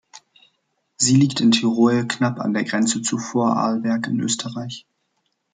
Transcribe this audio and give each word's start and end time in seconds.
Sie 0.97 1.15
liegt 1.15 1.41
in 1.41 1.51
Tirol 1.51 2.07
knapp 2.07 2.39
an 2.39 2.55
der 2.55 2.63
Grenze 2.63 3.03
zu 3.03 3.19
Vorarlberg 3.19 4.07
in 4.07 4.19
Österreich. 4.21 4.87